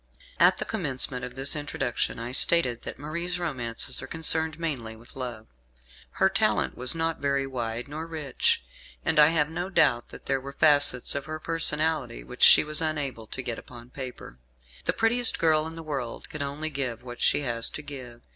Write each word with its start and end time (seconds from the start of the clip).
At 0.39 0.57
the 0.57 0.65
commencement 0.65 1.23
of 1.23 1.35
this 1.35 1.55
Introduction 1.55 2.17
I 2.17 2.31
stated 2.31 2.81
that 2.81 2.97
Marie's 2.97 3.37
romances 3.37 4.01
are 4.01 4.07
concerned 4.07 4.57
mainly 4.59 4.95
with 4.95 5.15
love. 5.15 5.45
Her 6.13 6.27
talent 6.27 6.75
was 6.75 6.95
not 6.95 7.19
very 7.19 7.45
wide 7.45 7.87
nor 7.87 8.07
rich, 8.07 8.63
and 9.05 9.19
I 9.19 9.27
have 9.27 9.47
no 9.51 9.69
doubt 9.69 10.07
that 10.09 10.25
there 10.25 10.41
were 10.41 10.53
facets 10.53 11.13
of 11.13 11.25
her 11.25 11.39
personality 11.39 12.23
which 12.23 12.41
she 12.41 12.63
was 12.63 12.81
unable 12.81 13.27
to 13.27 13.43
get 13.43 13.59
upon 13.59 13.91
paper. 13.91 14.39
The 14.85 14.93
prettiest 14.93 15.37
girl 15.37 15.67
in 15.67 15.75
the 15.75 15.83
world 15.83 16.29
can 16.31 16.41
only 16.41 16.71
give 16.71 17.03
what 17.03 17.21
she 17.21 17.41
has 17.41 17.69
to 17.69 17.83
give. 17.83 18.21